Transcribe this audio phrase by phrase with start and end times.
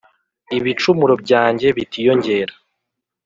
[0.57, 2.53] ibicumuro byanjye bitiyongera,